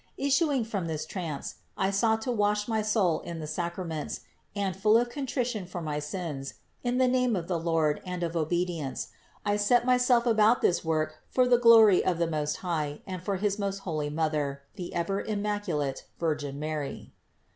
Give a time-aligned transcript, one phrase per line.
[0.17, 4.21] Issuing from the trance, I sought to wash my soul in the Sacraments
[4.55, 8.35] and, full of contrition for my sins, in the name of the Lord and of
[8.35, 9.09] obedience,
[9.45, 13.35] I set myself about this work for the glory of the Most High and for
[13.35, 17.13] his most holy Mother, the ever immaculate Virgin Mary.